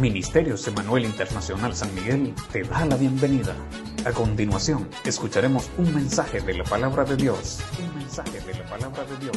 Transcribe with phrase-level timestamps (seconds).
[0.00, 3.54] Ministerios Emanuel Internacional San Miguel te da la bienvenida.
[4.06, 7.60] A continuación, escucharemos un mensaje de la palabra de Dios.
[7.78, 9.36] Un mensaje de la palabra de Dios.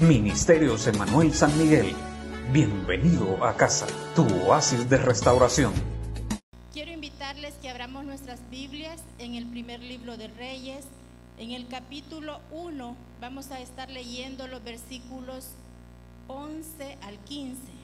[0.00, 1.94] Ministerios Emanuel San Miguel.
[2.52, 5.72] Bienvenido a casa, tu oasis de restauración.
[6.72, 10.84] Quiero invitarles que abramos nuestras Biblias en el primer libro de Reyes.
[11.38, 15.50] En el capítulo 1 vamos a estar leyendo los versículos
[16.26, 17.77] 11 al 15.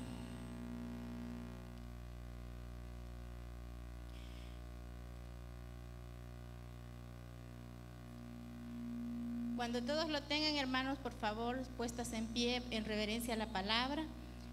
[9.57, 14.05] Cuando todos lo tengan, hermanos, por favor, puestas en pie en reverencia a la palabra,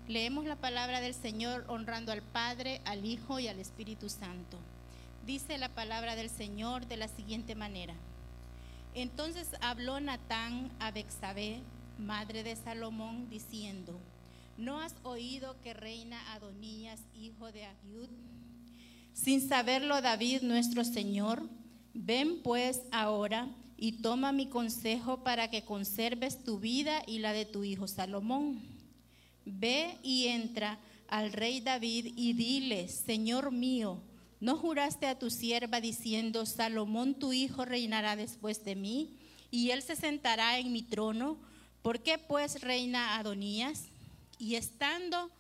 [0.07, 4.59] leemos la palabra del Señor honrando al Padre, al Hijo y al Espíritu Santo.
[5.25, 7.95] Dice la palabra del Señor de la siguiente manera.
[8.93, 11.61] Entonces habló Natán a Bexabé,
[11.97, 13.99] madre de Salomón, diciendo,
[14.57, 18.09] ¿no has oído que reina Adonías, hijo de Ahiud?
[19.13, 21.41] Sin saberlo David nuestro Señor,
[21.95, 23.48] ven pues ahora
[23.82, 28.62] y toma mi consejo para que conserves tu vida y la de tu hijo Salomón.
[29.43, 33.99] Ve y entra al rey David y dile, Señor mío,
[34.40, 39.18] ¿no juraste a tu sierva diciendo, Salomón tu hijo reinará después de mí
[39.49, 41.40] y él se sentará en mi trono?
[41.82, 43.85] ¿Por qué pues reina Adonías?
[44.38, 45.32] Y estando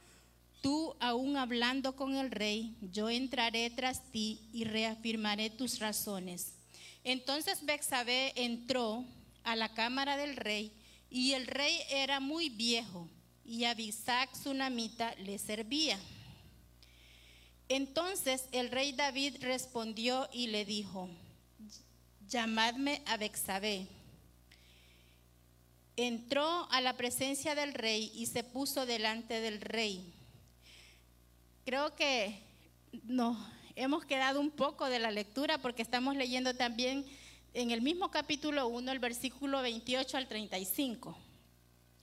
[0.63, 6.55] tú aún hablando con el rey, yo entraré tras ti y reafirmaré tus razones.
[7.03, 9.05] Entonces Bexabé entró
[9.43, 10.71] a la cámara del rey
[11.09, 13.07] y el rey era muy viejo
[13.43, 15.99] y Abisac sunamita le servía.
[17.69, 21.09] Entonces el rey David respondió y le dijo,
[22.27, 23.87] llamadme a Bexabé
[25.95, 30.13] entró a la presencia del rey y se puso delante del rey.
[31.65, 32.41] Creo que
[33.03, 33.37] nos
[33.81, 37.05] hemos quedado un poco de la lectura porque estamos leyendo también
[37.53, 41.17] en el mismo capítulo 1, el versículo 28 al 35.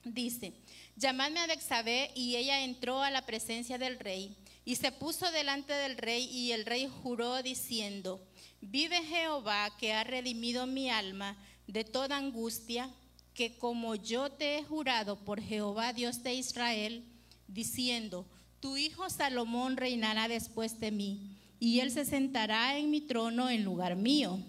[0.03, 0.53] Dice,
[0.95, 4.35] llamadme a Bexabé y ella entró a la presencia del rey
[4.65, 8.21] y se puso delante del rey y el rey juró diciendo,
[8.61, 11.37] vive Jehová que ha redimido mi alma
[11.67, 12.89] de toda angustia
[13.33, 17.05] que como yo te he jurado por Jehová Dios de Israel,
[17.47, 18.25] diciendo,
[18.59, 23.63] tu hijo Salomón reinará después de mí, y él se sentará en mi trono en
[23.63, 24.39] lugar mío.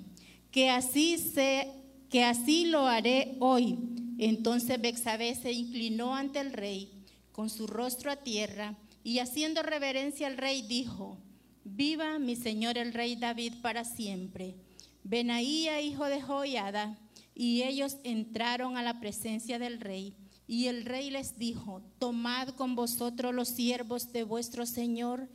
[0.51, 1.69] Que así se,
[2.09, 3.79] que así lo haré hoy.
[4.19, 6.91] Entonces Bexabé se inclinó ante el rey
[7.33, 11.19] con su rostro a tierra y haciendo reverencia al rey dijo:
[11.65, 14.57] Viva mi señor el rey David para siempre.
[15.03, 16.99] Benaía, hijo de Joiada,
[17.35, 20.15] y ellos entraron a la presencia del rey.
[20.47, 25.29] Y el rey les dijo, tomad con vosotros los siervos de vuestro Señor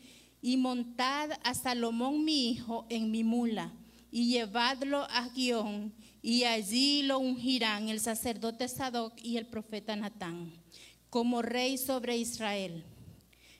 [0.45, 3.73] y montad a Salomón mi hijo en mi mula
[4.11, 5.91] y llevadlo a Guión
[6.21, 10.53] y allí lo ungirán el sacerdote Sadoc y el profeta Natán
[11.09, 12.83] como rey sobre Israel.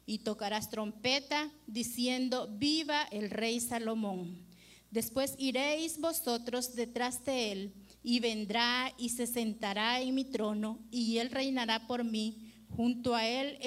[0.06, 4.46] Y tocarás trompeta diciendo, viva el rey Salomón.
[4.92, 11.18] Después iréis vosotros detrás de él y vendrá y se sentará en mi trono y
[11.18, 12.45] él reinará por mí.
[12.76, 13.58] Junto a él,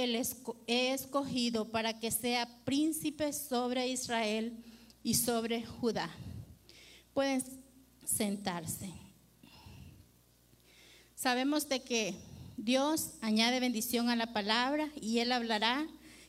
[0.67, 4.63] he escogido para que sea príncipe sobre Israel
[5.03, 6.11] y sobre Judá.
[7.15, 7.43] Pueden
[8.05, 8.93] sentarse.
[11.15, 12.15] Sabemos de que
[12.59, 15.87] Dios añade bendición a la palabra y Él hablará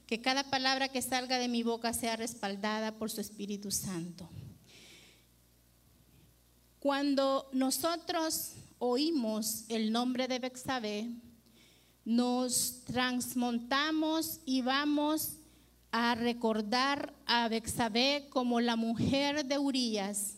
[0.08, 4.30] que cada palabra que salga de mi boca sea respaldada por su Espíritu Santo.
[6.80, 11.10] Cuando nosotros oímos el nombre de Bexabé,
[12.10, 15.34] nos transmontamos y vamos
[15.92, 20.38] a recordar a Bexabé como la mujer de Urías,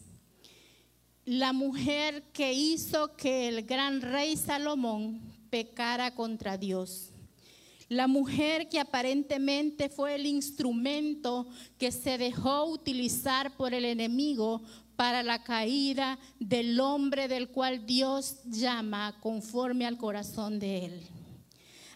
[1.24, 7.14] la mujer que hizo que el gran rey Salomón pecara contra Dios.
[7.88, 11.48] La mujer que aparentemente fue el instrumento
[11.78, 14.62] que se dejó utilizar por el enemigo
[14.98, 21.21] para la caída del hombre del cual Dios llama conforme al corazón de él.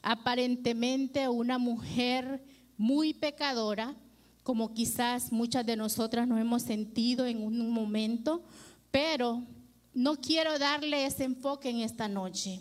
[0.07, 2.45] Aparentemente una mujer
[2.77, 3.95] muy pecadora,
[4.43, 8.43] como quizás muchas de nosotras nos hemos sentido en un momento,
[8.91, 9.41] pero
[9.95, 12.59] no quiero darle ese enfoque en esta noche.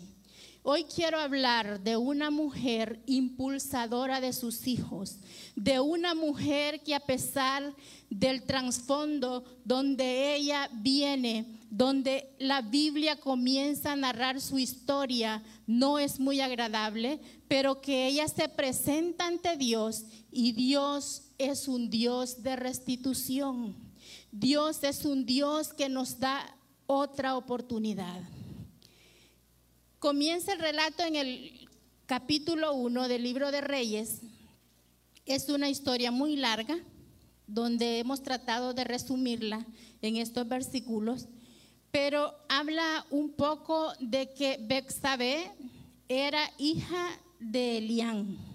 [0.67, 5.19] Hoy quiero hablar de una mujer impulsadora de sus hijos,
[5.55, 7.75] de una mujer que a pesar
[8.09, 16.19] del trasfondo donde ella viene, donde la Biblia comienza a narrar su historia, no es
[16.19, 22.55] muy agradable, pero que ella se presenta ante Dios y Dios es un Dios de
[22.55, 23.75] restitución.
[24.31, 26.43] Dios es un Dios que nos da
[26.87, 28.23] otra oportunidad.
[29.99, 31.69] Comienza el relato en el
[32.05, 34.21] capítulo 1 del libro de Reyes.
[35.25, 36.77] Es una historia muy larga,
[37.47, 39.65] donde hemos tratado de resumirla
[40.01, 41.27] en estos versículos,
[41.91, 45.51] pero habla un poco de que Bexabé
[46.07, 47.07] era hija
[47.39, 48.54] de Elián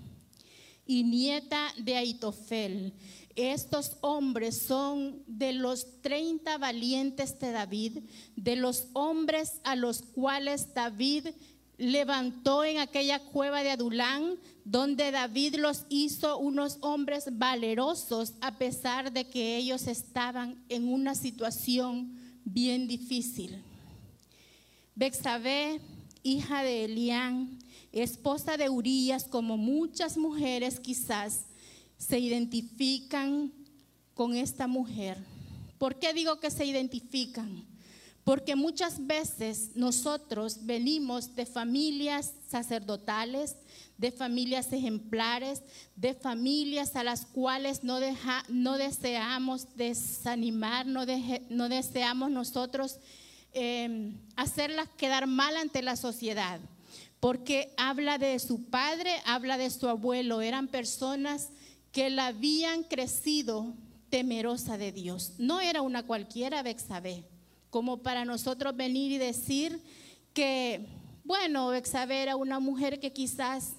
[0.91, 2.93] y nieta de Aitofel.
[3.37, 7.99] Estos hombres son de los 30 valientes de David,
[8.35, 11.29] de los hombres a los cuales David
[11.79, 14.35] levantó en aquella cueva de Adulán,
[14.65, 21.15] donde David los hizo unos hombres valerosos a pesar de que ellos estaban en una
[21.15, 23.63] situación bien difícil.
[24.97, 25.81] Bexabé,
[26.25, 27.61] hija de Elián,
[27.93, 31.47] esposa de Urías, como muchas mujeres quizás,
[31.99, 33.53] se identifican
[34.15, 35.19] con esta mujer.
[35.79, 37.65] ¿Por qué digo que se identifican?
[38.25, 43.57] Porque muchas veces nosotros venimos de familias sacerdotales,
[43.97, 45.63] de familias ejemplares,
[45.97, 47.99] de familias a las cuales no,
[48.49, 51.07] no deseamos desanimar, no,
[51.69, 52.99] deseamos nosotros
[53.53, 56.61] em, hacerlas quedar mal ante la sociedad.
[57.21, 61.51] Porque habla de su padre, habla de su abuelo, eran personas
[61.93, 63.75] que la habían crecido
[64.09, 65.35] temerosa de Dios.
[65.39, 67.25] No era una cualquiera Bexabé,
[67.69, 69.81] como para nosotros venir y decir
[70.33, 70.87] que,
[71.25, 73.75] bueno, Bexabé era una mujer que quizás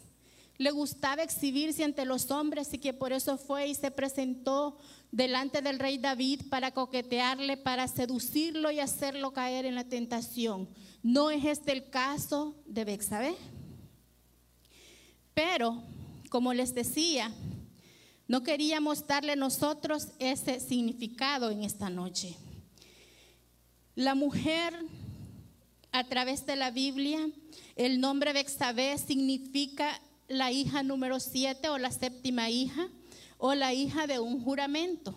[0.62, 4.78] le gustaba exhibirse ante los hombres y que por eso fue y se presentó
[5.12, 10.70] delante del rey David para coquetearle, para seducirlo y hacerlo caer en la tentación.
[11.02, 13.34] No es este el caso de Bexabé.
[15.34, 15.82] Pero,
[16.30, 17.32] como les decía,
[18.28, 22.38] no queríamos darle nosotros ese significado en esta noche.
[23.96, 24.76] La mujer,
[25.92, 27.32] a través de la Biblia,
[27.76, 30.00] el nombre Bexabé significa
[30.32, 32.88] la hija número siete o la séptima hija
[33.38, 35.16] o la hija de un juramento.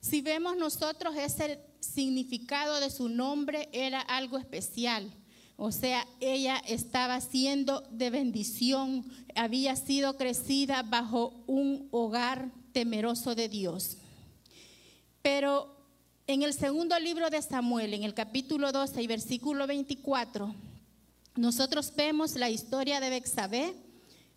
[0.00, 5.10] Si vemos nosotros ese significado de su nombre era algo especial.
[5.56, 9.04] O sea, ella estaba siendo de bendición,
[9.34, 13.98] había sido crecida bajo un hogar temeroso de Dios.
[15.20, 15.76] Pero
[16.26, 20.54] en el segundo libro de Samuel, en el capítulo 12 y versículo 24,
[21.40, 23.74] nosotros vemos la historia de Bexabé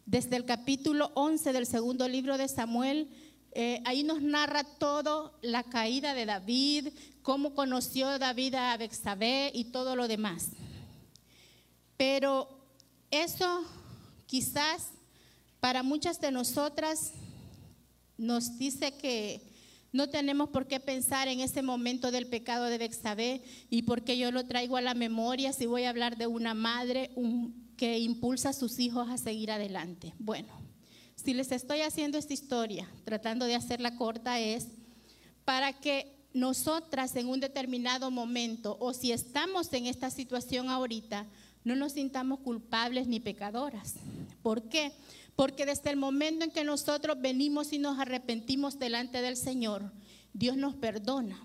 [0.06, 3.10] desde el capítulo 11 del segundo libro de Samuel.
[3.52, 9.66] Eh, ahí nos narra todo la caída de David, cómo conoció David a Bexabé y
[9.66, 10.52] todo lo demás.
[11.98, 12.48] Pero
[13.12, 13.66] eso
[14.26, 14.92] quizás
[15.60, 17.12] para muchas de nosotras
[18.18, 19.42] nos dice que
[19.94, 24.32] no tenemos por qué pensar en ese momento del pecado de Bexabé y porque yo
[24.32, 27.12] lo traigo a la memoria si voy a hablar de una madre
[27.78, 30.14] que impulsa a sus hijos a seguir adelante.
[30.18, 30.52] Bueno,
[31.16, 34.68] si les estoy haciendo esta historia, tratando de hacerla corta, es
[35.46, 41.28] para que nosotras en un determinado momento o si estamos en esta situación ahorita,
[41.64, 43.94] no nos sintamos culpables ni pecadoras.
[44.42, 44.92] ¿Por qué?
[44.92, 45.04] Porque
[45.38, 49.92] desde el momento en que nosotros venimos y nos arrepentimos delante del Señor,
[50.34, 51.42] Dios nos perdona.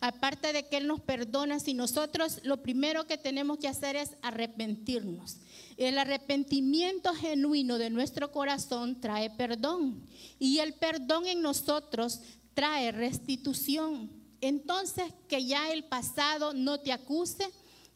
[0.00, 4.16] Aparte de que Él nos perdona, si nosotros lo primero que tenemos que hacer es
[4.22, 5.38] arrepentirnos.
[5.76, 10.06] El arrepentimiento genuino de nuestro corazón trae perdón
[10.38, 12.20] y el perdón en nosotros
[12.54, 14.10] trae restitución.
[14.40, 17.48] Entonces, que ya el pasado no te acuse,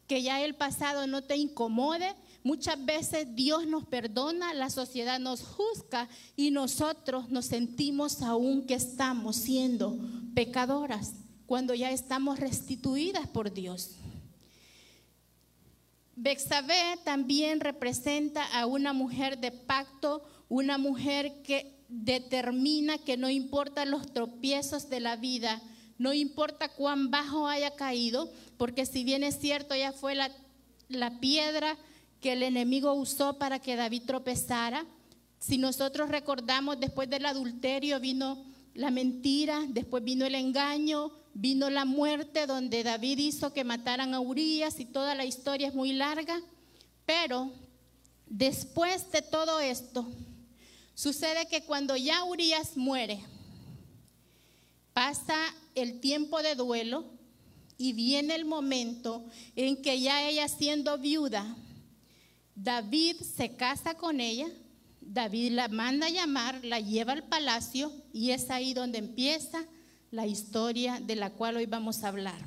[0.07, 2.15] que ya el pasado no te incomode.
[2.43, 8.75] Muchas veces Dios nos perdona, la sociedad nos juzga y nosotros nos sentimos aún que
[8.75, 9.97] estamos siendo
[10.33, 11.13] pecadoras
[11.45, 13.95] cuando ya estamos restituidas por Dios.
[16.15, 23.85] Bexabé también representa a una mujer de pacto, una mujer que determina que no importa
[23.85, 25.61] los tropiezos de la vida,
[25.97, 30.31] no importa cuán bajo haya caído, porque si bien es cierto, ella fue la,
[30.87, 31.77] la piedra
[32.21, 34.85] que el enemigo usó para que David tropezara.
[35.39, 41.85] Si nosotros recordamos, después del adulterio vino la mentira, después vino el engaño, vino la
[41.85, 46.41] muerte donde David hizo que mataran a Urias y toda la historia es muy larga.
[47.05, 47.51] Pero
[48.27, 50.07] después de todo esto,
[50.93, 53.23] sucede que cuando ya Urias muere,
[54.93, 55.37] pasa
[55.75, 57.05] el tiempo de duelo
[57.77, 61.55] y viene el momento en que ya ella siendo viuda,
[62.61, 64.47] David se casa con ella,
[64.99, 69.63] David la manda a llamar, la lleva al palacio y es ahí donde empieza
[70.11, 72.45] la historia de la cual hoy vamos a hablar.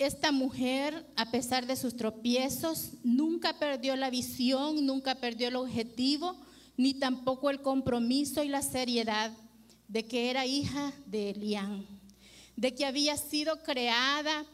[0.00, 6.36] Esta mujer, a pesar de sus tropiezos, nunca perdió la visión, nunca perdió el objetivo,
[6.76, 9.30] ni tampoco el compromiso y la seriedad
[9.86, 11.86] de que era hija de Elián,
[12.56, 14.44] de que había sido creada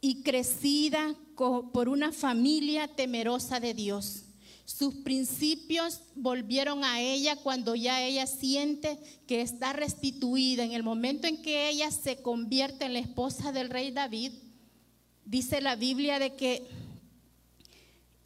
[0.00, 4.24] y crecida por una familia temerosa de Dios.
[4.64, 10.62] Sus principios volvieron a ella cuando ya ella siente que está restituida.
[10.62, 14.32] En el momento en que ella se convierte en la esposa del rey David,
[15.24, 16.68] dice la Biblia de que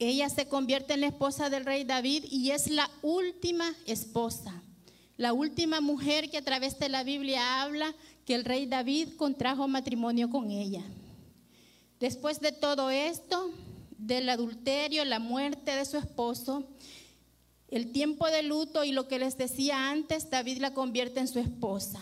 [0.00, 4.62] ella se convierte en la esposa del rey David y es la última esposa,
[5.16, 7.94] la última mujer que a través de la Biblia habla
[8.26, 10.82] que el rey David contrajo matrimonio con ella.
[12.02, 13.52] Después de todo esto,
[13.96, 16.64] del adulterio, la muerte de su esposo,
[17.68, 21.38] el tiempo de luto y lo que les decía antes, David la convierte en su
[21.38, 22.00] esposa.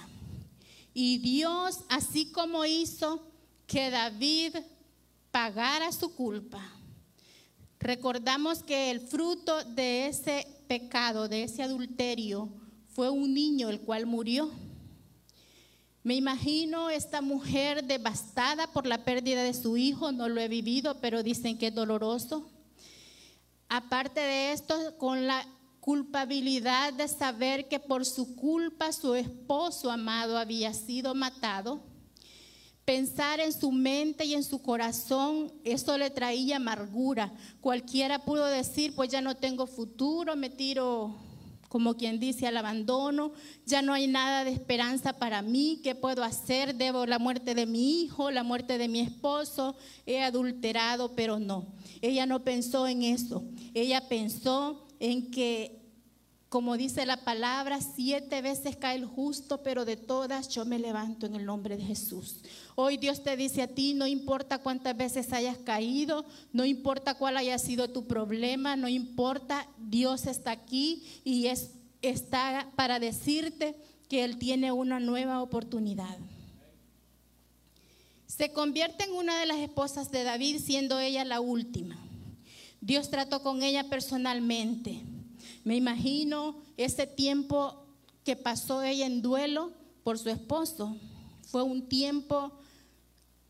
[0.95, 3.23] Y Dios, así como hizo
[3.66, 4.57] que David
[5.33, 6.66] pagara su culpa,
[7.78, 12.49] recordamos que el fruto de ese pecado, de ese adulterio,
[12.88, 14.50] fue un niño el cual murió.
[16.02, 20.99] Me imagino esta mujer devastada por la pérdida de su hijo, no lo he vivido,
[21.00, 22.50] pero dicen que es doloroso.
[23.69, 25.47] Aparte de esto, con la
[25.80, 31.83] culpabilidad de saber que por su culpa su esposo amado había sido matado.
[32.87, 37.33] Pensar en su mente y en su corazón, eso le traía amargura.
[37.61, 41.14] Cualquiera pudo decir, pues ya no tengo futuro, me tiro
[41.71, 43.31] como quien dice al abandono,
[43.65, 46.75] ya no hay nada de esperanza para mí, ¿qué puedo hacer?
[46.75, 51.69] Debo la muerte de mi hijo, la muerte de mi esposo, he adulterado, pero no.
[52.03, 55.80] Ella no pensó en eso, ella pensó en que,
[56.50, 61.26] como dice la palabra, siete veces cae el justo, pero de todas yo me levanto
[61.26, 62.40] en el nombre de Jesús.
[62.75, 67.37] Hoy Dios te dice a ti, no importa cuántas veces hayas caído, no importa cuál
[67.37, 71.71] haya sido tu problema, no importa, Dios está aquí y es,
[72.02, 73.76] está para decirte
[74.09, 76.19] que Él tiene una nueva oportunidad.
[78.26, 81.97] Se convierte en una de las esposas de David, siendo ella la última.
[82.80, 85.04] Dios trató con ella personalmente.
[85.64, 87.85] Me imagino ese tiempo
[88.25, 90.97] que pasó ella en duelo por su esposo.
[91.43, 92.52] Fue un tiempo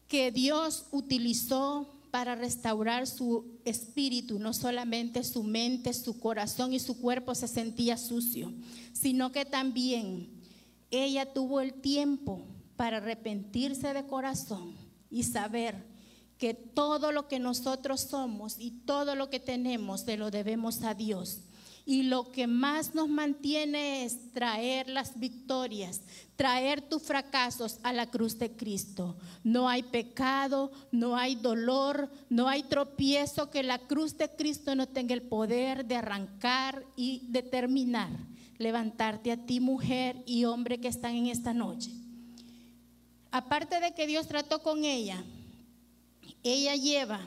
[0.08, 7.00] que Dios utilizó para restaurar su espíritu, no solamente su mente, su corazón y su
[7.00, 8.52] cuerpo se sentía sucio,
[8.92, 10.28] sino que también
[10.90, 14.74] ella tuvo el tiempo para arrepentirse de corazón
[15.08, 15.86] y saber
[16.38, 20.94] que todo lo que nosotros somos y todo lo que tenemos se lo debemos a
[20.94, 21.42] Dios
[21.84, 26.02] y lo que más nos mantiene es traer las victorias,
[26.36, 29.16] traer tus fracasos a la cruz de Cristo.
[29.42, 34.86] No hay pecado, no hay dolor, no hay tropiezo que la cruz de Cristo no
[34.86, 38.10] tenga el poder de arrancar y determinar.
[38.58, 41.90] Levantarte a ti, mujer y hombre que están en esta noche.
[43.30, 45.24] Aparte de que Dios trató con ella,
[46.42, 47.20] ella lleva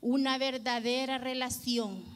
[0.00, 2.11] una verdadera relación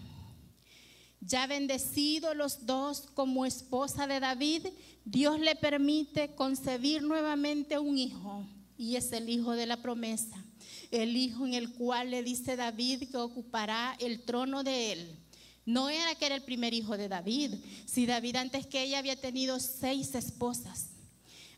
[1.26, 4.68] ya bendecidos los dos como esposa de David,
[5.04, 8.47] Dios le permite concebir nuevamente un hijo
[8.78, 10.45] y es el hijo de la promesa,
[10.92, 15.16] el hijo en el cual le dice David que ocupará el trono de él.
[15.64, 17.54] No era que era el primer hijo de David,
[17.87, 20.90] si David antes que ella había tenido seis esposas,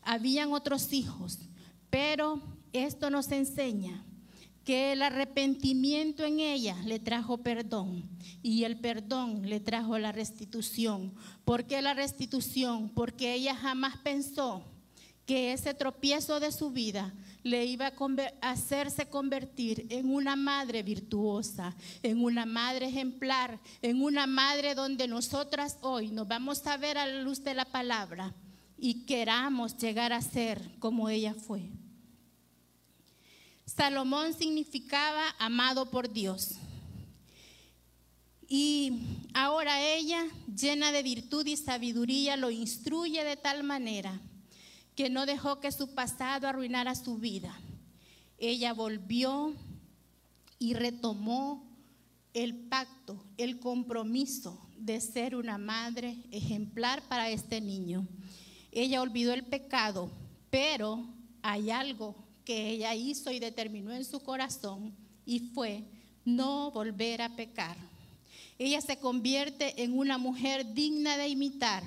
[0.01, 1.37] habían otros hijos,
[1.91, 2.41] pero
[2.73, 4.03] esto nos enseña
[4.63, 8.03] que el arrepentimiento en ella le trajo perdón
[8.43, 11.13] y el perdón le trajo la restitución.
[11.45, 12.89] ¿Por qué la restitución?
[12.89, 14.63] Porque ella jamás pensó
[15.25, 17.13] que ese tropiezo de su vida
[17.43, 17.93] le iba
[18.41, 25.07] a hacerse convertir en una madre virtuosa, en una madre ejemplar, en una madre donde
[25.07, 28.33] nosotras hoy nos vamos a ver a la luz de la palabra
[28.77, 31.69] y queramos llegar a ser como ella fue.
[33.75, 36.55] Salomón significaba amado por Dios.
[38.47, 44.19] Y ahora ella, llena de virtud y sabiduría, lo instruye de tal manera
[44.95, 47.57] que no dejó que su pasado arruinara su vida.
[48.39, 49.53] Ella volvió
[50.57, 51.63] y retomó
[52.33, 58.07] el pacto, el compromiso de ser una madre ejemplar para este niño.
[58.71, 60.09] Ella olvidó el pecado,
[60.49, 61.07] pero
[61.43, 65.83] hay algo que ella hizo y determinó en su corazón y fue
[66.25, 67.77] no volver a pecar.
[68.57, 71.83] Ella se convierte en una mujer digna de imitar,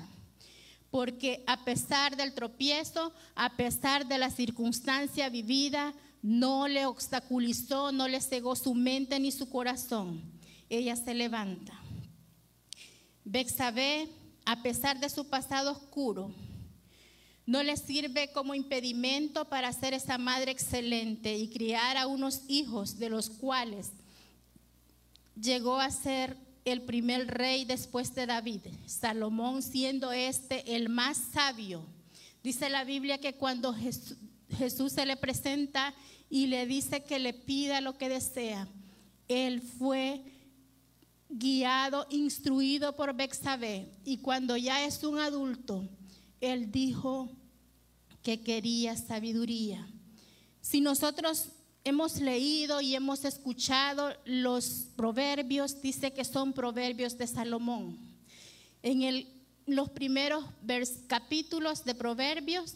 [0.89, 8.07] porque a pesar del tropiezo, a pesar de la circunstancia vivida, no le obstaculizó, no
[8.07, 10.21] le cegó su mente ni su corazón.
[10.69, 11.77] Ella se levanta.
[13.25, 14.07] Bexabé,
[14.45, 16.31] a pesar de su pasado oscuro,
[17.45, 22.97] no le sirve como impedimento para ser esa madre excelente y criar a unos hijos
[22.99, 23.89] de los cuales
[25.35, 31.85] llegó a ser el primer rey después de David, Salomón siendo este el más sabio.
[32.41, 35.93] Dice la Biblia que cuando Jesús, se le presenta
[36.29, 38.67] y le dice que le pida lo que desea,
[39.27, 40.21] él fue
[41.29, 45.87] guiado, instruido por Bexabé y cuando ya es un adulto,
[46.43, 47.29] él dijo
[48.21, 49.87] que quería sabiduría.
[50.59, 51.47] Si nosotros
[51.85, 57.97] hemos leído y hemos escuchado los proverbios, dice que son proverbios de Salomón.
[58.81, 59.25] En
[59.67, 60.43] los primeros
[61.07, 62.75] capítulos de proverbios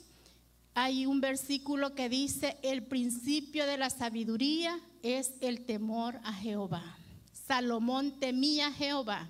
[0.74, 6.97] hay un versículo que dice, el principio de la sabiduría es el temor a Jehová.
[7.33, 9.27] Salomón temía a Jehová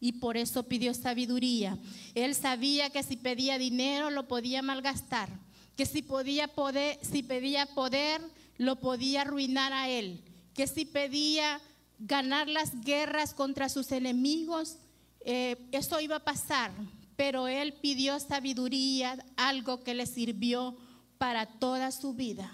[0.00, 1.78] y por eso pidió sabiduría.
[2.14, 5.28] Él sabía que si pedía dinero lo podía malgastar,
[5.76, 8.22] que si podía poder, si pedía poder
[8.56, 10.22] lo podía arruinar a él,
[10.54, 11.60] que si pedía
[11.98, 14.78] ganar las guerras contra sus enemigos,
[15.24, 16.72] eh, eso iba a pasar,
[17.16, 20.76] pero él pidió sabiduría, algo que le sirvió
[21.18, 22.50] para toda su vida.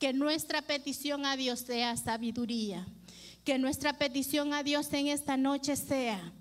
[0.00, 2.86] Que nuestra petición a Dios sea sabiduría.
[3.44, 6.32] Que nuestra petición a Dios en esta noche sea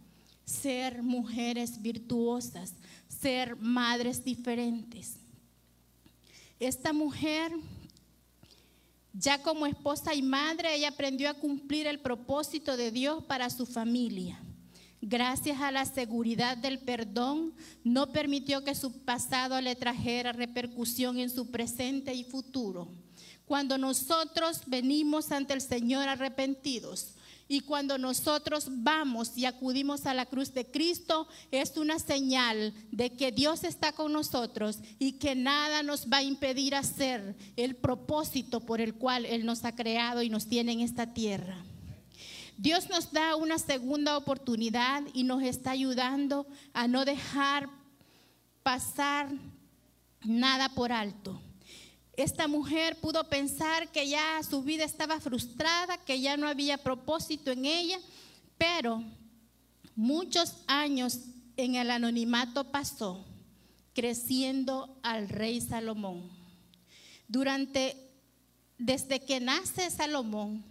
[0.46, 2.74] ser mujeres virtuosas,
[3.08, 5.18] ser madres diferentes.
[6.60, 7.52] Esta mujer,
[9.12, 13.66] ya como esposa y madre, ella aprendió a cumplir el propósito de Dios para su
[13.66, 14.40] familia.
[15.02, 21.30] Gracias a la seguridad del perdón, no permitió que su pasado le trajera repercusión en
[21.30, 22.88] su presente y futuro.
[23.46, 27.15] Cuando nosotros venimos ante el Señor arrepentidos,
[27.48, 33.12] y cuando nosotros vamos y acudimos a la cruz de Cristo, es una señal de
[33.12, 38.62] que Dios está con nosotros y que nada nos va a impedir hacer el propósito
[38.62, 41.58] por el cual Él nos ha creado y nos tiene en esta tierra.
[42.58, 47.70] Dios nos da una segunda oportunidad y nos está ayudando a no dejar
[48.64, 49.30] pasar
[50.24, 51.40] nada por alto.
[52.18, 57.52] Esta mujer pudo pensar que ya su vida estaba frustrada, que ya no había propósito
[57.52, 58.00] en ella,
[58.58, 59.04] pero
[59.96, 61.20] muchos años
[61.58, 63.26] en el anonimato pasó
[63.94, 66.30] creciendo al rey Salomón.
[67.28, 67.98] Durante,
[68.78, 70.64] desde que nace Salomón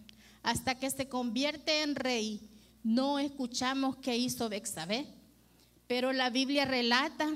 [0.43, 2.41] hasta que se convierte en rey,
[2.83, 5.07] no escuchamos qué hizo Bexabé,
[5.87, 7.35] pero la Biblia relata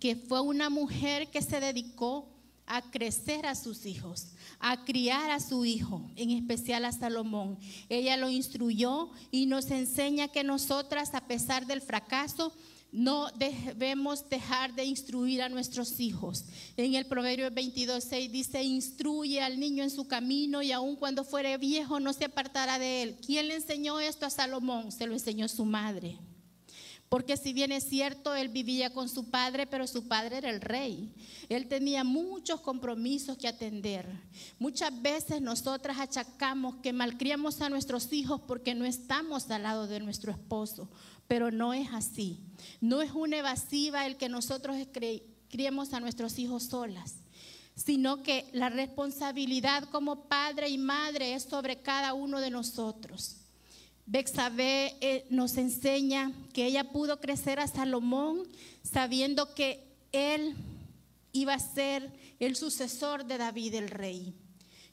[0.00, 2.35] que fue una mujer que se dedicó
[2.66, 7.58] a crecer a sus hijos, a criar a su hijo, en especial a Salomón.
[7.88, 12.52] Ella lo instruyó y nos enseña que nosotras, a pesar del fracaso,
[12.92, 16.46] no debemos dejar de instruir a nuestros hijos.
[16.76, 21.58] En el Proverbio 22.6 dice, instruye al niño en su camino y aun cuando fuere
[21.58, 23.16] viejo no se apartará de él.
[23.24, 24.92] ¿Quién le enseñó esto a Salomón?
[24.92, 26.18] Se lo enseñó su madre.
[27.08, 30.60] Porque si bien es cierto, él vivía con su padre, pero su padre era el
[30.60, 31.14] rey.
[31.48, 34.08] Él tenía muchos compromisos que atender.
[34.58, 40.00] Muchas veces nosotras achacamos que malcriamos a nuestros hijos porque no estamos al lado de
[40.00, 40.88] nuestro esposo,
[41.28, 42.40] pero no es así.
[42.80, 44.76] No es una evasiva el que nosotros
[45.48, 47.16] criemos a nuestros hijos solas
[47.76, 53.36] sino que la responsabilidad como padre y madre es sobre cada uno de nosotros.
[54.06, 58.46] Bexabé eh, nos enseña que ella pudo crecer a Salomón
[58.82, 60.54] sabiendo que él
[61.32, 64.34] iba a ser el sucesor de David el rey.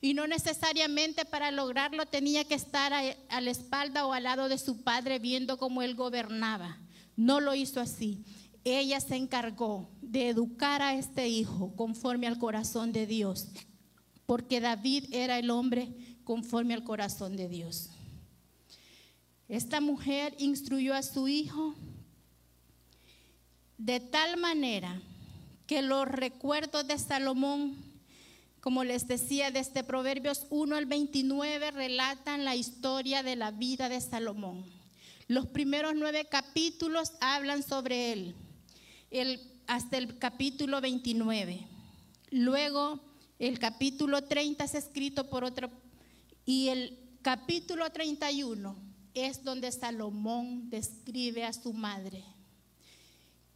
[0.01, 4.49] Y no necesariamente para lograrlo tenía que estar a, a la espalda o al lado
[4.49, 6.79] de su padre viendo cómo él gobernaba.
[7.15, 8.25] No lo hizo así.
[8.63, 13.49] Ella se encargó de educar a este hijo conforme al corazón de Dios,
[14.25, 17.92] porque David era el hombre conforme al corazón de Dios.
[19.47, 21.75] Esta mujer instruyó a su hijo
[23.77, 25.01] de tal manera
[25.67, 27.93] que los recuerdos de Salomón
[28.63, 33.99] como les decía, desde Proverbios 1 al 29 relatan la historia de la vida de
[33.99, 34.63] Salomón.
[35.27, 38.35] Los primeros nueve capítulos hablan sobre él,
[39.67, 41.67] hasta el capítulo 29.
[42.31, 43.01] Luego,
[43.37, 45.69] el capítulo 30 es escrito por otro,
[46.45, 48.77] y el capítulo 31
[49.13, 52.23] es donde Salomón describe a su madre.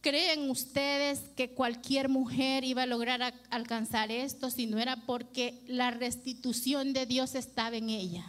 [0.00, 5.90] ¿Creen ustedes que cualquier mujer iba a lograr alcanzar esto si no era porque la
[5.90, 8.24] restitución de Dios estaba en ella?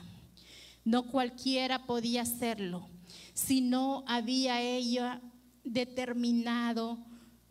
[0.83, 2.89] No cualquiera podía hacerlo,
[3.33, 5.21] si no había ella
[5.63, 6.97] determinado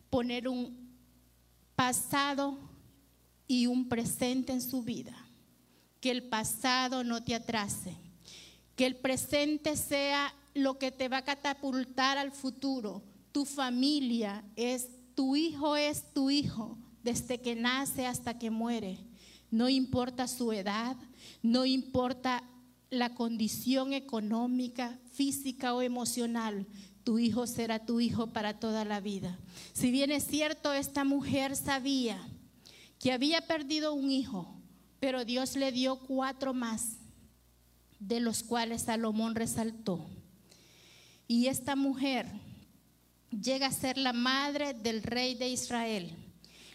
[0.09, 0.89] poner un
[1.75, 2.59] pasado
[3.47, 5.15] y un presente en su vida.
[6.01, 7.95] Que el pasado no te atrase,
[8.79, 14.87] que el presente sea lo que te va a catapultar al futuro tu familia es,
[15.15, 18.97] tu hijo es tu hijo desde que nace hasta que muere.
[19.51, 20.95] No importa su edad,
[21.41, 22.41] no importa
[22.89, 26.65] la condición económica, física o emocional,
[27.03, 29.37] tu hijo será tu hijo para toda la vida.
[29.73, 32.17] Si bien es cierto, esta mujer sabía
[32.97, 34.55] que había perdido un hijo,
[35.01, 36.98] pero Dios le dio cuatro más,
[37.99, 40.09] de los cuales Salomón resaltó.
[41.27, 42.27] Y esta mujer
[43.29, 46.15] llega a ser la madre del rey de Israel.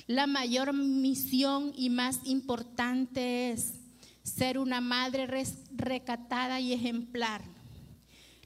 [0.06, 3.72] La mayor misión y más importante es
[4.22, 5.26] ser una madre
[5.72, 7.42] recatada y ejemplar.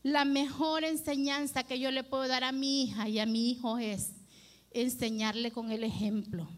[0.02, 3.78] La mejor enseñanza que yo le puedo dar a mi hija y a mi hijo
[3.78, 4.12] es
[4.70, 6.48] enseñarle con el ejemplo.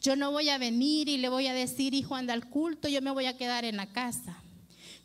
[0.00, 3.02] Yo no voy a venir y le voy a decir, hijo, anda al culto, yo
[3.02, 4.40] me voy a quedar en la casa.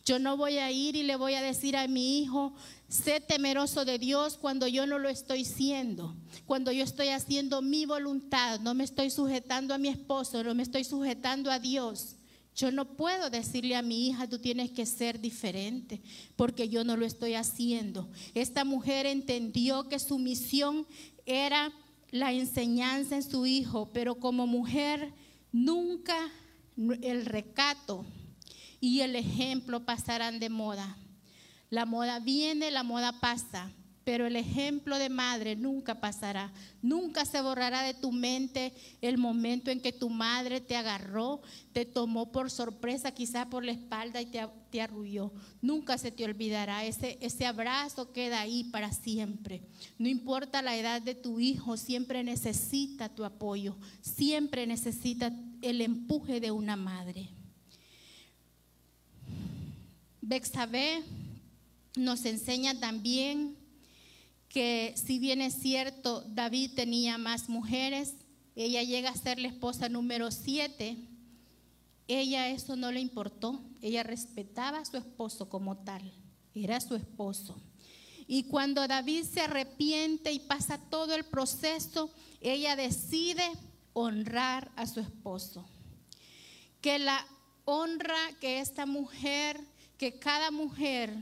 [0.03, 2.53] Yo no voy a ir y le voy a decir a mi hijo,
[2.89, 7.85] sé temeroso de Dios cuando yo no lo estoy siendo, cuando yo estoy haciendo mi
[7.85, 12.15] voluntad, no me estoy sujetando a mi esposo, no me estoy sujetando a Dios.
[12.55, 16.01] Yo no puedo decirle a mi hija, tú tienes que ser diferente,
[16.35, 18.09] porque yo no lo estoy haciendo.
[18.33, 20.85] Esta mujer entendió que su misión
[21.25, 21.71] era
[22.09, 25.13] la enseñanza en su hijo, pero como mujer
[25.53, 26.17] nunca
[27.01, 28.05] el recato
[28.81, 30.97] y el ejemplo pasarán de moda.
[31.69, 33.71] La moda viene, la moda pasa,
[34.03, 36.51] pero el ejemplo de madre nunca pasará.
[36.81, 41.41] Nunca se borrará de tu mente el momento en que tu madre te agarró,
[41.71, 45.31] te tomó por sorpresa, quizá por la espalda y te, te arrulló.
[45.61, 46.83] Nunca se te olvidará.
[46.83, 49.61] Ese, ese abrazo queda ahí para siempre.
[49.99, 56.39] No importa la edad de tu hijo, siempre necesita tu apoyo, siempre necesita el empuje
[56.39, 57.29] de una madre.
[60.21, 61.03] Bexabé
[61.95, 63.57] nos enseña también
[64.49, 68.13] que si bien es cierto, David tenía más mujeres,
[68.55, 70.97] ella llega a ser la esposa número siete,
[72.07, 76.13] ella eso no le importó, ella respetaba a su esposo como tal,
[76.53, 77.59] era su esposo.
[78.27, 83.43] Y cuando David se arrepiente y pasa todo el proceso, ella decide
[83.93, 85.67] honrar a su esposo.
[86.81, 87.25] Que la
[87.65, 89.70] honra que esta mujer
[90.01, 91.13] que cada mujer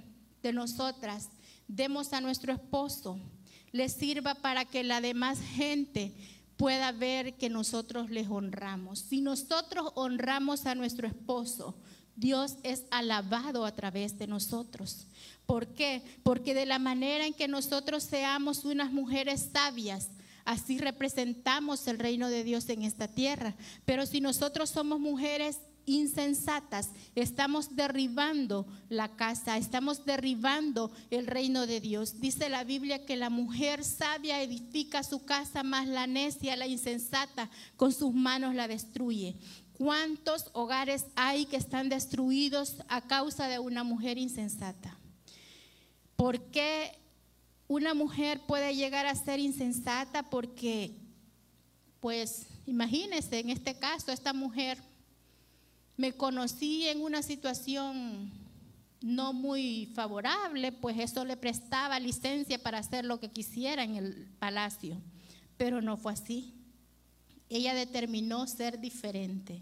[0.41, 1.27] de nosotras
[1.67, 3.19] demos a nuestro esposo
[3.73, 6.13] le sirva para que la demás gente
[6.55, 8.99] pueda ver que nosotros les honramos.
[8.99, 11.75] Si nosotros honramos a nuestro esposo,
[12.15, 15.07] Dios es alabado a través de nosotros.
[15.45, 16.01] ¿Por qué?
[16.23, 20.07] Porque de la manera en que nosotros seamos unas mujeres sabias,
[20.45, 23.57] así representamos el reino de Dios en esta tierra.
[23.83, 25.57] Pero si nosotros somos mujeres
[25.89, 32.19] insensatas, estamos derribando la casa, estamos derribando el reino de Dios.
[32.21, 37.49] Dice la Biblia que la mujer sabia edifica su casa, más la necia, la insensata,
[37.75, 39.35] con sus manos la destruye.
[39.77, 44.97] ¿Cuántos hogares hay que están destruidos a causa de una mujer insensata?
[46.15, 46.91] ¿Por qué
[47.69, 50.29] una mujer puede llegar a ser insensata?
[50.29, 50.97] Porque,
[52.01, 54.88] pues, imagínense, en este caso, esta mujer
[55.99, 58.31] me conocí en una situación
[59.01, 64.31] no muy favorable, pues eso le prestaba licencia para hacer lo que quisiera en el
[64.39, 64.95] palacio,
[65.57, 66.53] pero no fue así.
[67.49, 69.61] Ella determinó ser diferente.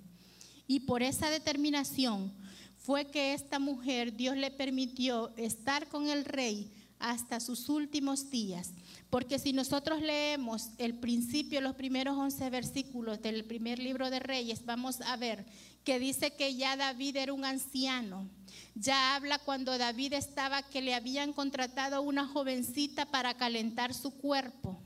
[0.67, 2.31] Y por esa determinación
[2.77, 8.73] fue que esta mujer, Dios le permitió estar con el rey hasta sus últimos días.
[9.09, 14.65] Porque si nosotros leemos el principio, los primeros 11 versículos del primer libro de Reyes,
[14.65, 15.45] vamos a ver
[15.85, 18.29] que dice que ya David era un anciano.
[18.75, 24.77] Ya habla cuando David estaba que le habían contratado una jovencita para calentar su cuerpo.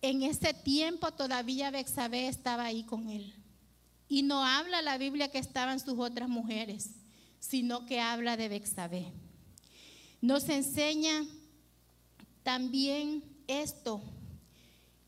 [0.00, 3.34] En ese tiempo todavía Bexabé estaba ahí con él.
[4.08, 6.90] Y no habla la Biblia que estaban sus otras mujeres,
[7.40, 9.12] sino que habla de Bexabé.
[10.20, 11.26] Nos enseña
[12.48, 14.00] también esto,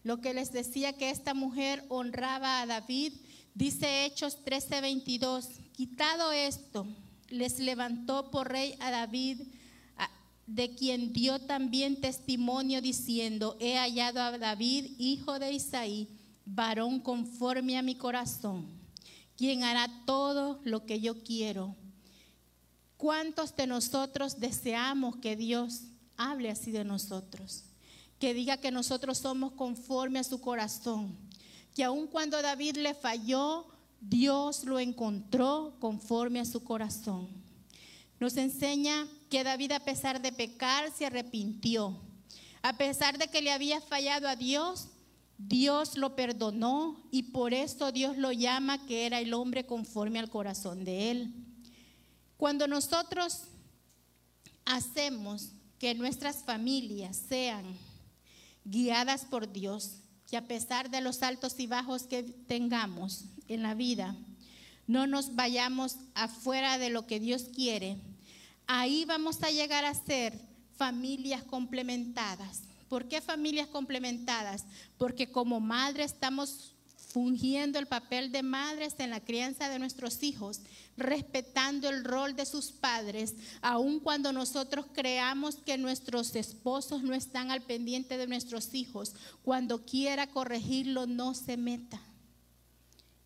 [0.03, 3.15] lo que les decía que esta mujer honraba a David,
[3.55, 6.87] dice Hechos 13:22, quitado esto,
[7.31, 9.41] les levantó por rey a David,
[10.47, 16.09] de quien dio también testimonio diciendo, he hallado a David, hijo de Isaí,
[16.45, 18.67] varón conforme a mi corazón,
[19.35, 21.75] quien hará todo lo que yo quiero.
[22.99, 25.85] ¿Cuántos de nosotros deseamos que Dios
[26.21, 27.65] hable así de nosotros?
[28.19, 31.17] Que diga que nosotros somos conforme a su corazón.
[31.75, 33.67] Que aun cuando David le falló,
[34.01, 37.29] Dios lo encontró conforme a su corazón.
[38.19, 41.99] Nos enseña que David a pesar de pecar se arrepintió.
[42.63, 44.89] A pesar de que le había fallado a Dios,
[45.39, 50.29] Dios lo perdonó y por esto Dios lo llama que era el hombre conforme al
[50.29, 51.35] corazón de él.
[52.37, 53.45] Cuando nosotros
[54.67, 57.65] hacemos que nuestras familias sean
[58.65, 63.75] guiadas por Dios, que a pesar de los altos y bajos que tengamos en la
[63.75, 64.15] vida,
[64.87, 67.97] no nos vayamos afuera de lo que Dios quiere,
[68.67, 70.39] ahí vamos a llegar a ser
[70.77, 72.61] familias complementadas.
[72.89, 74.67] ¿Por qué familias complementadas?
[74.99, 76.75] Porque como madre estamos
[77.13, 80.61] fungiendo el papel de madres en la crianza de nuestros hijos,
[80.97, 87.51] respetando el rol de sus padres, aun cuando nosotros creamos que nuestros esposos no están
[87.51, 92.01] al pendiente de nuestros hijos, cuando quiera corregirlo, no se meta.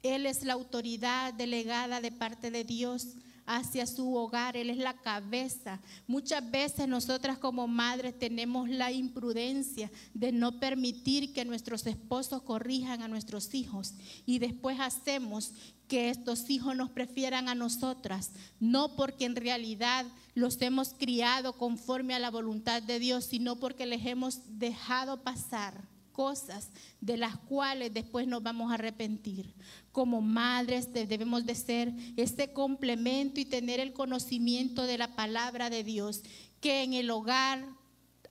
[0.03, 3.09] Él es la autoridad delegada de parte de Dios
[3.47, 5.81] hacia su hogar, Él es la cabeza.
[6.07, 13.03] Muchas veces nosotras como madres tenemos la imprudencia de no permitir que nuestros esposos corrijan
[13.03, 13.95] a nuestros hijos.
[14.27, 15.53] Y después hacemos
[15.89, 22.15] que estos hijos nos prefieran a nosotras, no porque en realidad los hemos criado conforme
[22.15, 27.93] a la voluntad de Dios, sino porque les hemos dejado pasar cosas de las cuales
[27.93, 29.53] después nos vamos a arrepentir.
[29.93, 35.85] Como madres debemos de ser este complemento y tener el conocimiento de la palabra de
[35.85, 36.23] Dios,
[36.61, 37.67] que en el hogar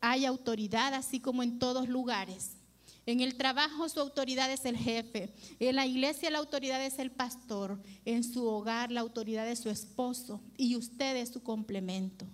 [0.01, 2.57] hay autoridad, así como en todos lugares.
[3.05, 7.11] En el trabajo su autoridad es el jefe, en la iglesia la autoridad es el
[7.11, 12.25] pastor, en su hogar la autoridad es su esposo y usted es su complemento.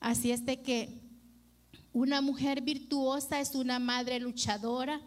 [0.00, 1.11] Así es de que
[1.92, 5.00] una mujer virtuosa es una madre luchadora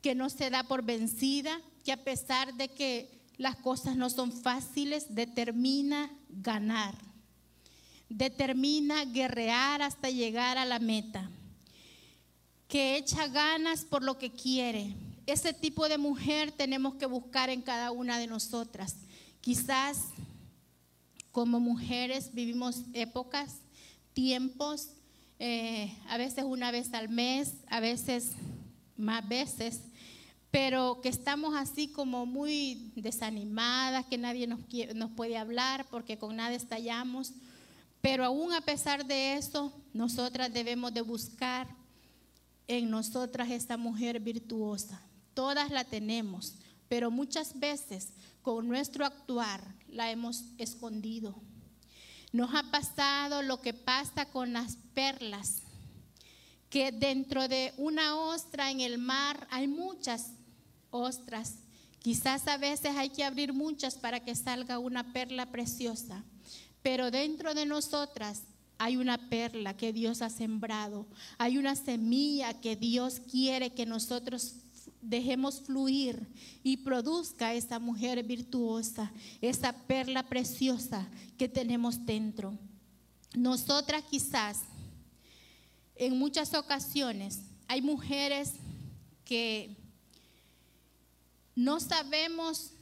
[0.00, 4.32] que no se da por vencida, que a pesar de que las cosas no son
[4.32, 6.94] fáciles, determina ganar,
[8.08, 11.30] determina guerrear hasta llegar a la meta,
[12.68, 14.94] que echa ganas por lo que quiere.
[15.26, 18.96] Ese tipo de mujer tenemos que buscar en cada una de nosotras.
[19.40, 20.06] Quizás
[21.32, 23.56] como mujeres vivimos épocas,
[24.12, 24.90] tiempos
[25.42, 28.32] eh, a veces una vez al mes, a veces
[28.98, 29.80] más veces,
[30.50, 34.60] pero que estamos así como muy desanimadas, que nadie nos,
[34.94, 37.32] nos puede hablar porque con nada estallamos.
[38.02, 41.66] Pero aún a pesar de eso, nosotras debemos de buscar
[42.68, 45.00] en nosotras esta mujer virtuosa.
[45.32, 51.34] Todas la tenemos, pero muchas veces con nuestro actuar la hemos escondido.
[52.32, 55.62] Nos ha pasado lo que pasa con las perlas,
[56.68, 60.32] que dentro de una ostra en el mar hay muchas
[60.90, 61.56] ostras.
[61.98, 66.24] Quizás a veces hay que abrir muchas para que salga una perla preciosa,
[66.82, 68.42] pero dentro de nosotras
[68.78, 74.54] hay una perla que Dios ha sembrado, hay una semilla que Dios quiere que nosotros
[75.00, 76.26] dejemos fluir
[76.62, 81.08] y produzca esa mujer virtuosa, esa perla preciosa
[81.38, 82.58] que tenemos dentro.
[83.34, 84.58] Nosotras quizás,
[85.96, 88.54] en muchas ocasiones, hay mujeres
[89.24, 89.76] que
[91.54, 92.72] no sabemos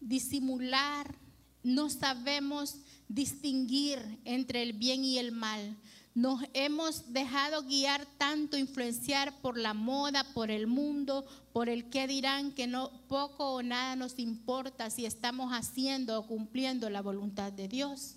[0.00, 1.14] disimular,
[1.62, 2.76] no sabemos
[3.08, 5.76] distinguir entre el bien y el mal.
[6.16, 12.06] Nos hemos dejado guiar tanto, influenciar por la moda, por el mundo, por el que
[12.06, 17.52] dirán que no poco o nada nos importa si estamos haciendo o cumpliendo la voluntad
[17.52, 18.14] de Dios.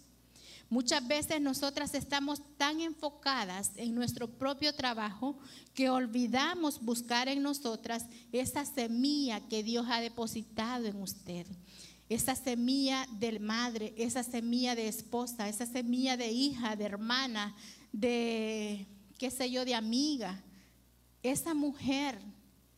[0.70, 5.38] Muchas veces nosotras estamos tan enfocadas en nuestro propio trabajo
[5.74, 11.46] que olvidamos buscar en nosotras esa semilla que Dios ha depositado en usted
[12.10, 17.56] esa semilla de madre, esa semilla de esposa, esa semilla de hija, de hermana,
[17.92, 20.44] de, qué sé yo, de amiga.
[21.24, 22.20] Esa mujer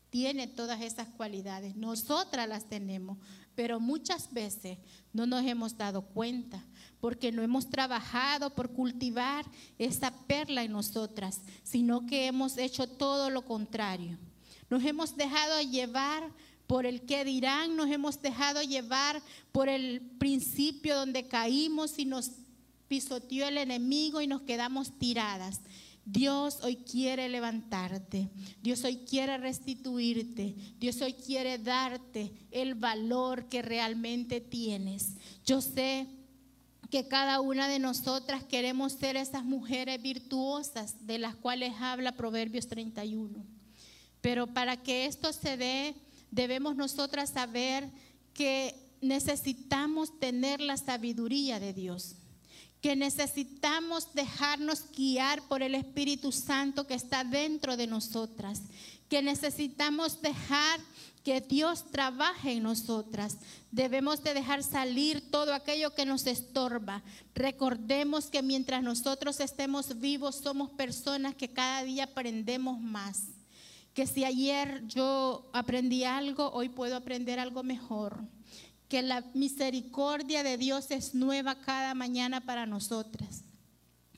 [0.09, 3.17] tiene todas esas cualidades, nosotras las tenemos,
[3.55, 4.77] pero muchas veces
[5.13, 6.63] no nos hemos dado cuenta
[6.99, 9.45] porque no hemos trabajado por cultivar
[9.77, 14.17] esa perla en nosotras, sino que hemos hecho todo lo contrario.
[14.69, 16.23] Nos hemos dejado llevar
[16.67, 19.21] por el que dirán, nos hemos dejado llevar
[19.51, 22.31] por el principio donde caímos y nos
[22.91, 25.61] pisoteó el enemigo y nos quedamos tiradas.
[26.03, 28.29] Dios hoy quiere levantarte,
[28.61, 35.13] Dios hoy quiere restituirte, Dios hoy quiere darte el valor que realmente tienes.
[35.45, 36.05] Yo sé
[36.89, 42.67] que cada una de nosotras queremos ser esas mujeres virtuosas de las cuales habla Proverbios
[42.67, 43.41] 31.
[44.19, 45.95] Pero para que esto se dé,
[46.29, 47.89] debemos nosotras saber
[48.33, 52.17] que necesitamos tener la sabiduría de Dios,
[52.81, 58.63] que necesitamos dejarnos guiar por el Espíritu Santo que está dentro de nosotras,
[59.07, 60.79] que necesitamos dejar
[61.23, 63.37] que Dios trabaje en nosotras.
[63.71, 67.03] Debemos de dejar salir todo aquello que nos estorba.
[67.35, 73.27] Recordemos que mientras nosotros estemos vivos somos personas que cada día aprendemos más
[73.93, 78.17] que si ayer yo aprendí algo, hoy puedo aprender algo mejor.
[78.91, 83.45] Que la misericordia de Dios es nueva cada mañana para nosotras.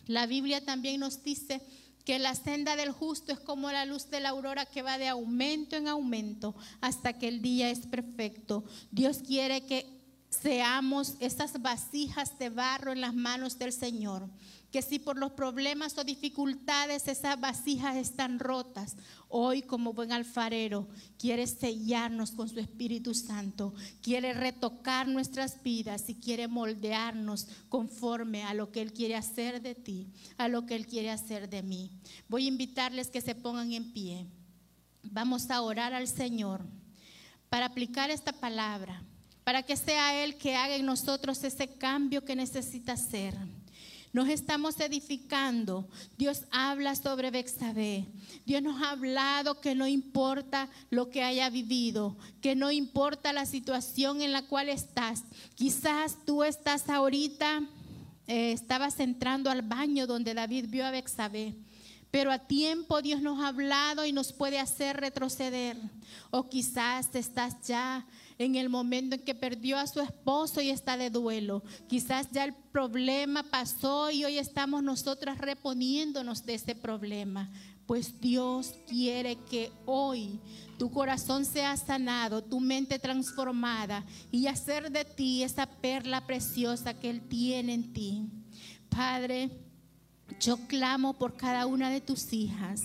[0.08, 1.62] La Biblia también nos dice
[2.06, 5.10] que la senda del justo es como la luz de la aurora que va de
[5.10, 8.64] aumento en aumento hasta que el día es perfecto.
[8.90, 9.86] Dios quiere que
[10.32, 14.28] seamos esas vasijas de barro en las manos del Señor
[14.74, 18.96] que si por los problemas o dificultades esas vasijas están rotas,
[19.30, 20.88] hoy como buen alfarero
[21.20, 28.56] quiere sellarnos con su Espíritu Santo, quiere retocar nuestras vidas y quiere moldearnos conforme a
[28.56, 30.08] lo que Él quiere hacer de ti,
[30.38, 31.92] a lo que Él quiere hacer de mí.
[32.28, 34.26] Voy a invitarles que se pongan en pie.
[35.04, 36.66] Vamos a orar al Señor
[37.48, 39.04] para aplicar esta palabra,
[39.44, 43.38] para que sea Él que haga en nosotros ese cambio que necesita hacer.
[44.14, 45.90] Nos estamos edificando.
[46.20, 48.06] Dios habla sobre Bexabé.
[48.46, 53.48] Dios nos ha hablado que no importa lo que haya vivido, que no importa la
[53.48, 55.24] situación en la cual estás.
[55.56, 57.64] Quizás tú estás ahorita,
[58.28, 61.56] eh, estabas entrando al baño donde David vio a Bexabé
[62.14, 65.76] pero a tiempo Dios nos ha hablado y nos puede hacer retroceder.
[66.30, 68.06] O quizás estás ya
[68.38, 71.64] en el momento en que perdió a su esposo y está de duelo.
[71.88, 77.50] Quizás ya el problema pasó y hoy estamos nosotras reponiéndonos de ese problema.
[77.88, 80.40] Pues Dios quiere que hoy
[80.78, 87.10] tu corazón sea sanado, tu mente transformada y hacer de ti esa perla preciosa que
[87.10, 88.28] Él tiene en ti.
[88.88, 89.50] Padre,
[90.40, 92.82] yo clamo por cada una de tus hijas.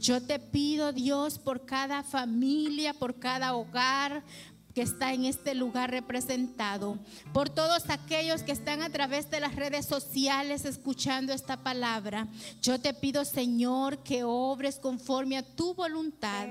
[0.00, 4.22] Yo te pido, Dios, por cada familia, por cada hogar,
[4.74, 6.98] que está en este lugar representado,
[7.32, 12.26] por todos aquellos que están a través de las redes sociales escuchando esta palabra.
[12.60, 16.48] Yo te pido, Señor, que obres conforme a tu voluntad,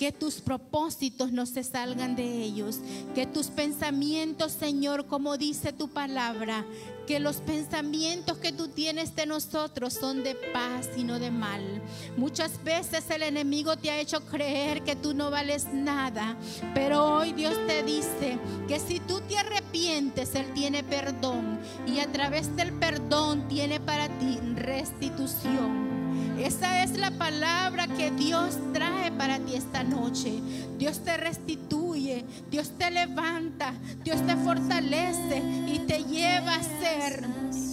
[0.00, 2.78] que tus propósitos no se salgan de ellos,
[3.14, 6.64] que tus pensamientos, Señor, como dice tu palabra,
[7.06, 11.82] que los pensamientos que tú tienes de nosotros son de paz y no de mal.
[12.16, 16.34] Muchas veces el enemigo te ha hecho creer que tú no vales nada,
[16.72, 22.10] pero hoy Dios te dice que si tú te arrepientes, Él tiene perdón y a
[22.10, 25.99] través del perdón tiene para ti restitución.
[26.40, 30.32] Esa es la palabra que Dios trae para ti esta noche.
[30.78, 37.24] Dios te restituye, Dios te levanta, Dios te fortalece y te lleva a ser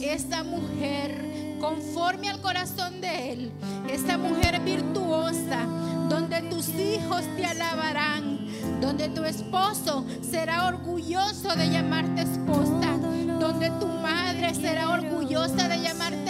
[0.01, 3.51] esa mujer conforme al corazón de Él.
[3.89, 5.65] Esa mujer virtuosa
[6.09, 8.47] donde tus hijos te alabarán,
[8.81, 12.97] donde tu esposo será orgulloso de llamarte esposa,
[13.39, 16.26] donde tu madre será orgullosa de llamarte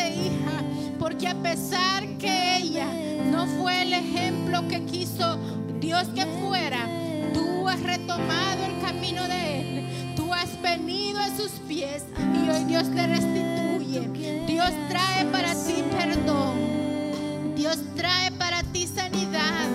[1.07, 2.85] porque a pesar que ella
[3.31, 5.37] no fue el ejemplo que quiso
[5.79, 6.85] Dios que fuera,
[7.33, 10.15] tú has retomado el camino de Él.
[10.17, 14.43] Tú has venido a sus pies y hoy Dios te restituye.
[14.47, 17.55] Dios trae para ti perdón.
[17.55, 19.65] Dios trae para ti sanidad,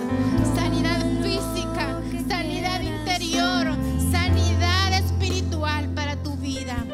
[0.55, 3.75] sanidad física, sanidad interior,
[4.11, 6.85] sanidad espiritual para tu vida.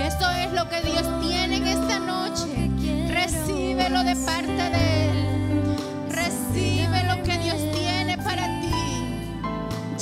[0.00, 1.11] Eso es lo que Dios
[3.92, 5.76] De parte de Él.
[6.10, 8.72] Recibe lo que Dios tiene para ti.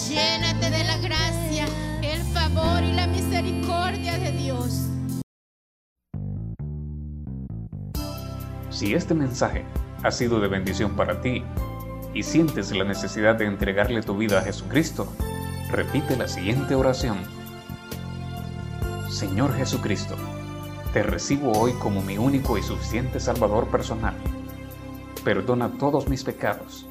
[0.09, 1.67] Llénate de la gracia,
[2.01, 4.87] el favor y la misericordia de Dios.
[8.71, 9.67] Si este mensaje
[10.03, 11.43] ha sido de bendición para ti
[12.15, 15.13] y sientes la necesidad de entregarle tu vida a Jesucristo,
[15.71, 17.19] repite la siguiente oración
[19.11, 20.17] Señor Jesucristo,
[20.93, 24.15] te recibo hoy como mi único y suficiente Salvador personal.
[25.25, 26.87] Perdona todos mis pecados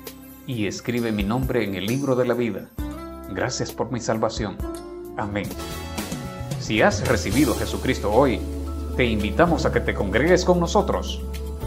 [0.48, 2.70] y escribe mi nombre en el libro de la vida.
[3.30, 4.58] Gracias por mi salvación.
[5.18, 5.48] Amén.
[6.60, 8.40] Si has recibido a Jesucristo hoy,
[8.96, 11.22] te invitamos a que te congregues con nosotros.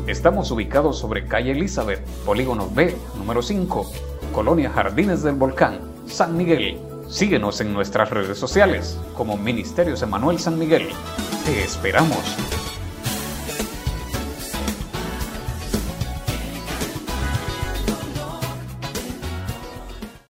[0.06, 3.90] Estamos ubicados sobre calle Elizabeth, Polígono B, número 5,
[4.32, 6.78] Colonia Jardines del Volcán, San Miguel.
[7.08, 10.88] Síguenos en nuestras redes sociales como Ministerios Emanuel San Miguel.
[11.44, 12.36] Te esperamos.